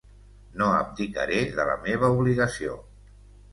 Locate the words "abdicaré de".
0.77-1.67